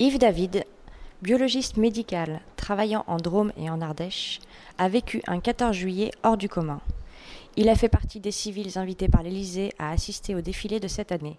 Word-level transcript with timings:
Yves 0.00 0.18
David, 0.18 0.64
biologiste 1.22 1.76
médical 1.76 2.40
travaillant 2.54 3.02
en 3.08 3.16
Drôme 3.16 3.50
et 3.56 3.68
en 3.68 3.80
Ardèche, 3.80 4.38
a 4.78 4.88
vécu 4.88 5.22
un 5.26 5.40
14 5.40 5.74
juillet 5.74 6.12
hors 6.22 6.36
du 6.36 6.48
commun. 6.48 6.80
Il 7.56 7.68
a 7.68 7.74
fait 7.74 7.88
partie 7.88 8.20
des 8.20 8.30
civils 8.30 8.78
invités 8.78 9.08
par 9.08 9.24
l'Élysée 9.24 9.72
à 9.76 9.90
assister 9.90 10.36
au 10.36 10.40
défilé 10.40 10.78
de 10.78 10.86
cette 10.86 11.10
année. 11.10 11.36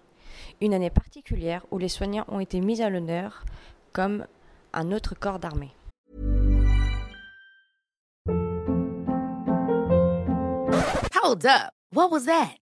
Une 0.60 0.74
année 0.74 0.90
particulière 0.90 1.64
où 1.70 1.78
les 1.78 1.88
soignants 1.88 2.26
ont 2.28 2.38
été 2.38 2.60
mis 2.60 2.82
à 2.82 2.90
l'honneur 2.90 3.46
comme 3.94 4.26
un 4.74 4.92
autre 4.92 5.14
corps 5.18 5.38
d'armée. 5.38 5.72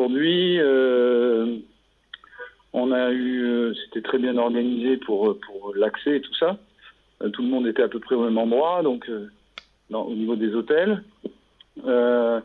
aujourd'hui, 0.00 0.58
euh, 0.58 1.58
on 2.72 2.90
a 2.92 3.10
eu, 3.10 3.44
euh, 3.44 3.74
c'était 3.84 4.00
très 4.00 4.18
bien 4.18 4.36
organisé 4.38 4.96
pour 4.96 5.38
pour 5.40 5.74
l'accès 5.74 6.16
et 6.16 6.20
tout 6.20 6.34
ça. 6.34 6.58
Euh, 7.22 7.28
tout 7.28 7.42
le 7.42 7.48
monde 7.48 7.66
était 7.66 7.82
à 7.82 7.88
peu 7.88 8.00
près 8.00 8.14
au 8.14 8.22
même 8.22 8.38
endroit, 8.38 8.82
donc 8.82 9.08
euh, 9.10 9.28
au 9.90 10.14
niveau 10.14 10.36
des 10.36 10.54
hôtels. 10.54 11.02
Euh, 11.84 12.40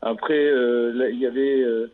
après, 0.00 0.46
euh, 0.46 1.10
il 1.12 1.18
y 1.18 1.26
avait 1.26 1.62
euh, 1.62 1.90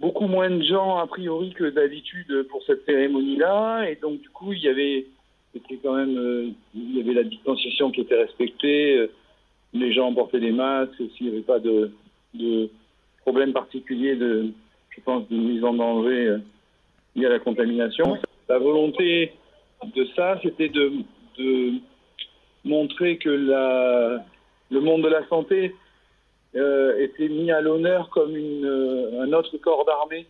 beaucoup 0.00 0.26
moins 0.26 0.50
de 0.50 0.62
gens 0.62 0.98
a 0.98 1.06
priori 1.06 1.52
que 1.52 1.70
d'habitude 1.70 2.46
pour 2.50 2.62
cette 2.64 2.84
cérémonie-là, 2.84 3.88
et 3.88 3.96
donc 3.96 4.20
du 4.20 4.28
coup, 4.30 4.52
il 4.52 4.60
y 4.60 4.68
avait, 4.68 5.06
c'était 5.52 5.76
quand 5.76 5.94
même, 5.94 6.18
euh, 6.18 6.48
y 6.74 7.00
avait 7.00 7.14
la 7.14 7.24
distanciation 7.24 7.92
qui 7.92 8.00
était 8.00 8.20
respectée. 8.20 8.96
euh, 8.98 9.06
les 9.72 9.92
gens 9.92 10.14
portaient 10.14 10.40
des 10.40 10.52
masques, 10.52 11.02
s'il 11.16 11.26
n'y 11.26 11.32
avait 11.32 11.42
pas 11.42 11.58
de 11.58 11.90
problèmes 13.24 13.52
particuliers 13.52 14.16
de, 14.16 14.52
je 14.90 15.00
pense, 15.00 15.28
de 15.28 15.36
mise 15.36 15.64
en 15.64 15.74
danger 15.74 16.26
euh, 16.26 16.38
lié 17.16 17.26
à 17.26 17.30
la 17.30 17.38
contamination. 17.38 18.18
La 18.48 18.58
volonté 18.58 19.32
de 19.94 20.06
ça, 20.14 20.38
c'était 20.42 20.68
de, 20.68 20.92
montrer 22.64 23.18
que 23.18 23.28
la, 23.28 24.24
le 24.70 24.80
monde 24.80 25.02
de 25.02 25.08
la 25.08 25.26
santé 25.28 25.74
euh, 26.56 27.02
était 27.02 27.28
mis 27.28 27.50
à 27.50 27.60
l'honneur 27.60 28.10
comme 28.10 28.34
euh, 28.36 29.22
un 29.22 29.32
autre 29.32 29.56
corps 29.58 29.84
d'armée 29.84 30.26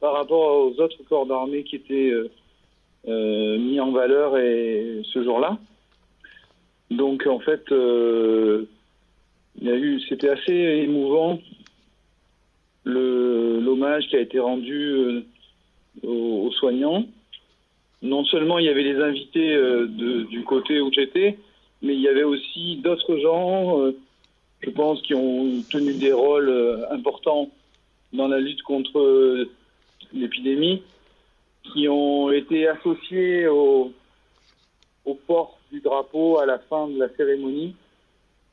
par 0.00 0.12
rapport 0.12 0.64
aux 0.64 0.80
autres 0.80 1.02
corps 1.08 1.26
d'armée 1.26 1.64
qui 1.64 1.76
étaient 1.76 2.12
euh, 3.08 3.58
mis 3.58 3.80
en 3.80 3.90
valeur 3.90 4.38
et, 4.38 5.02
ce 5.12 5.24
jour-là. 5.24 5.58
Donc 6.90 7.26
en 7.26 7.40
fait, 7.40 7.64
il 9.60 10.00
c'était 10.08 10.28
assez 10.28 10.52
émouvant 10.52 11.40
l'hommage 12.86 14.06
qui 14.08 14.16
a 14.16 14.20
été 14.20 14.38
rendu 14.38 14.74
euh, 14.74 15.22
aux, 16.04 16.50
soignants. 16.52 17.04
Non 18.02 18.24
seulement 18.24 18.58
il 18.58 18.66
y 18.66 18.68
avait 18.68 18.82
les 18.82 19.00
invités 19.02 19.54
euh, 19.54 19.86
du 19.86 20.44
côté 20.44 20.80
où 20.80 20.90
j'étais, 20.92 21.38
mais 21.82 21.94
il 21.94 22.00
y 22.00 22.08
avait 22.08 22.22
aussi 22.22 22.76
d'autres 22.76 23.16
gens, 23.18 23.80
euh, 23.80 23.96
je 24.60 24.70
pense, 24.70 25.02
qui 25.02 25.14
ont 25.14 25.62
tenu 25.70 25.94
des 25.94 26.12
rôles 26.12 26.86
importants 26.90 27.50
dans 28.12 28.28
la 28.28 28.38
lutte 28.38 28.62
contre 28.62 29.46
l'épidémie, 30.12 30.82
qui 31.64 31.88
ont 31.88 32.30
été 32.30 32.68
associés 32.68 33.48
au, 33.48 33.92
port 35.26 35.58
du 35.72 35.80
drapeau 35.80 36.38
à 36.38 36.46
la 36.46 36.58
fin 36.58 36.88
de 36.88 36.98
la 36.98 37.08
cérémonie 37.16 37.74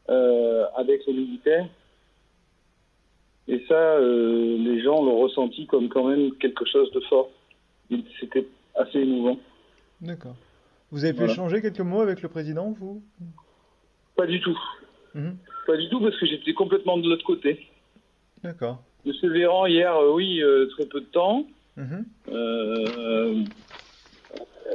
avec 0.07 1.05
les 1.05 1.13
militaires. 1.13 1.67
Et 3.47 3.63
ça, 3.67 3.73
euh, 3.97 4.57
les 4.57 4.81
gens 4.81 5.03
l'ont 5.03 5.19
ressenti 5.19 5.65
comme 5.67 5.89
quand 5.89 6.05
même 6.07 6.31
quelque 6.35 6.65
chose 6.65 6.91
de 6.91 6.99
fort. 7.01 7.29
C'était 8.19 8.47
assez 8.75 8.99
émouvant. 8.99 9.37
D'accord. 10.01 10.35
Vous 10.91 11.03
avez 11.03 11.13
pu 11.13 11.19
Voilà. 11.19 11.33
échanger 11.33 11.61
quelques 11.61 11.79
mots 11.81 12.01
avec 12.01 12.21
le 12.21 12.29
président, 12.29 12.71
vous? 12.71 13.01
Pas 14.15 14.25
du 14.27 14.39
tout. 14.41 14.57
Mhm. 15.13 15.35
Pas 15.67 15.77
du 15.77 15.89
tout 15.89 15.99
parce 15.99 16.17
que 16.19 16.25
j'étais 16.25 16.53
complètement 16.53 16.97
de 16.97 17.09
l'autre 17.09 17.25
côté. 17.25 17.67
D'accord. 18.43 18.81
Monsieur 19.05 19.29
Véran, 19.29 19.65
hier, 19.65 19.93
euh, 19.95 20.11
oui, 20.13 20.41
euh, 20.41 20.67
très 20.67 20.85
peu 20.85 21.01
de 21.01 21.05
temps. 21.05 21.45
Mhm. 21.75 22.05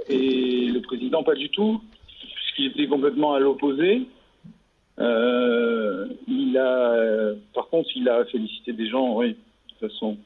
Et 0.08 0.66
le 0.72 0.80
président, 0.82 1.22
pas 1.22 1.34
du 1.34 1.48
tout, 1.50 1.80
puisqu'il 2.34 2.66
était 2.66 2.86
complètement 2.86 3.34
à 3.34 3.40
l'opposé. 3.40 4.06
Euh, 4.98 6.08
il 6.26 6.56
a, 6.58 6.92
euh, 6.92 7.34
par 7.54 7.68
contre, 7.68 7.88
il 7.94 8.08
a 8.08 8.24
félicité 8.26 8.72
des 8.72 8.88
gens, 8.88 9.16
oui, 9.16 9.30
de 9.30 9.34
toute 9.68 9.90
façon. 9.90 10.16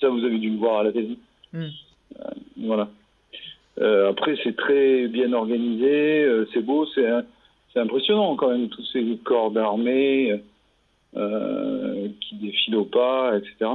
Ça, 0.00 0.08
vous 0.08 0.24
avez 0.24 0.38
dû 0.38 0.50
le 0.50 0.58
voir 0.58 0.80
à 0.80 0.84
la 0.84 0.92
télé. 0.92 1.18
Mm. 1.52 1.58
Euh, 2.20 2.24
voilà. 2.56 2.88
Euh, 3.80 4.10
après, 4.10 4.36
c'est 4.42 4.56
très 4.56 5.06
bien 5.08 5.32
organisé, 5.32 6.24
euh, 6.24 6.48
c'est 6.52 6.62
beau, 6.62 6.86
c'est 6.94 7.06
c'est 7.72 7.80
impressionnant 7.80 8.34
quand 8.34 8.48
même, 8.48 8.68
tous 8.70 8.84
ces 8.92 9.18
corps 9.24 9.50
d'armée 9.50 10.42
euh, 11.16 12.08
qui 12.20 12.36
défilent 12.36 12.76
au 12.76 12.84
pas, 12.86 13.36
etc. 13.36 13.72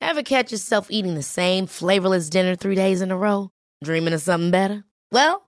Ever 0.00 0.22
catch 0.22 0.52
yourself 0.52 0.88
eating 0.90 1.14
the 1.14 1.22
same 1.22 1.66
flavorless 1.66 2.28
dinner 2.28 2.54
three 2.54 2.74
days 2.74 3.02
in 3.02 3.10
a 3.10 3.16
row? 3.16 3.50
Dreaming 3.82 4.14
of 4.14 4.20
something 4.20 4.50
better? 4.50 4.84
Well, 5.12 5.47